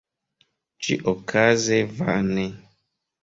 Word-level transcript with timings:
Ĉi-okaze 0.87 1.77
vane. 1.99 2.47